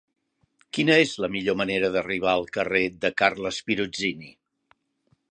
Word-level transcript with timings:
Quina 0.75 0.93
és 1.01 1.11
la 1.25 1.27
millor 1.33 1.57
manera 1.59 1.91
d'arribar 1.95 2.31
al 2.31 2.47
carrer 2.57 2.81
de 3.05 3.11
Carles 3.23 3.59
Pirozzini? 3.67 4.31